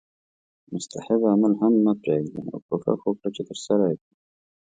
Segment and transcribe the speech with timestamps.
[0.73, 4.13] مستحب عمل هم مه پریږده او کوښښ وکړه چې ترسره یې کړې